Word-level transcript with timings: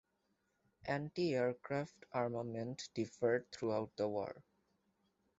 Anti-aircraft 0.85 2.05
armament 2.11 2.89
differed 2.95 3.45
throughout 3.51 3.95
the 3.97 4.07
war. 4.07 4.41